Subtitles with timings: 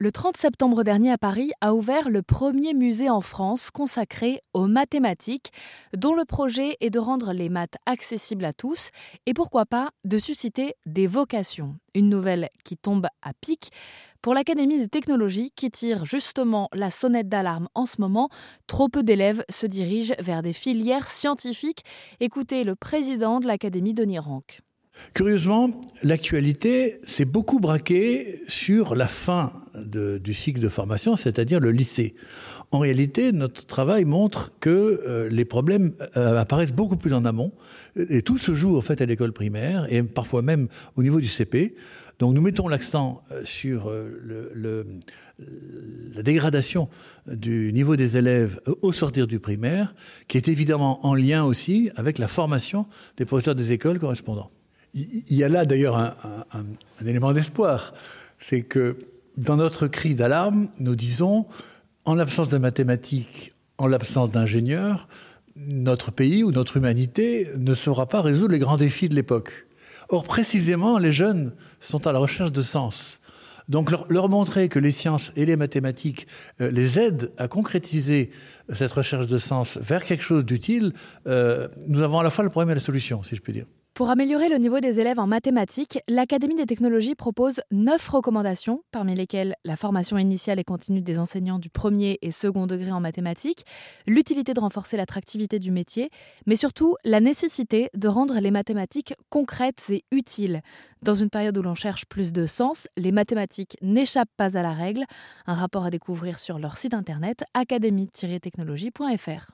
[0.00, 4.66] Le 30 septembre dernier à Paris a ouvert le premier musée en France consacré aux
[4.66, 5.52] mathématiques,
[5.96, 8.90] dont le projet est de rendre les maths accessibles à tous
[9.26, 11.76] et pourquoi pas de susciter des vocations.
[11.94, 13.70] Une nouvelle qui tombe à pic
[14.20, 18.30] pour l'Académie des technologies qui tire justement la sonnette d'alarme en ce moment.
[18.66, 21.84] Trop peu d'élèves se dirigent vers des filières scientifiques.
[22.18, 24.60] Écoutez le président de l'Académie, Denis Rank.
[25.12, 25.70] Curieusement,
[26.02, 32.14] l'actualité s'est beaucoup braquée sur la fin du cycle de formation, c'est-à-dire le lycée.
[32.70, 34.70] En réalité, notre travail montre que
[35.06, 37.52] euh, les problèmes euh, apparaissent beaucoup plus en amont,
[37.96, 41.28] et tout se joue en fait à l'école primaire et parfois même au niveau du
[41.28, 41.76] CP.
[42.18, 43.92] Donc nous mettons l'accent euh, sur
[46.14, 46.88] la dégradation
[47.26, 49.94] du niveau des élèves au sortir du primaire,
[50.26, 54.50] qui est évidemment en lien aussi avec la formation des professeurs des écoles correspondants.
[54.94, 56.14] Il y a là d'ailleurs un,
[57.04, 57.94] élément d'espoir,
[58.38, 58.96] c'est que
[59.36, 61.46] dans notre cri d'alarme, nous disons,
[62.04, 65.08] en l'absence de mathématiques, en l'absence d'ingénieurs,
[65.56, 69.66] notre pays ou notre humanité ne saura pas résoudre les grands défis de l'époque.
[70.10, 73.20] Or, précisément, les jeunes sont à la recherche de sens.
[73.68, 76.26] Donc leur, leur montrer que les sciences et les mathématiques
[76.60, 78.30] euh, les aident à concrétiser
[78.72, 80.92] cette recherche de sens vers quelque chose d'utile,
[81.26, 83.66] euh, nous avons à la fois le problème et la solution, si je puis dire.
[83.94, 89.14] Pour améliorer le niveau des élèves en mathématiques, l'Académie des technologies propose neuf recommandations, parmi
[89.14, 93.64] lesquelles la formation initiale et continue des enseignants du premier et second degré en mathématiques,
[94.08, 96.10] l'utilité de renforcer l'attractivité du métier,
[96.44, 100.60] mais surtout la nécessité de rendre les mathématiques concrètes et utiles.
[101.02, 104.72] Dans une période où l'on cherche plus de sens, les mathématiques n'échappent pas à la
[104.72, 105.04] règle.
[105.46, 109.52] Un rapport à découvrir sur leur site internet académie-technologie.fr.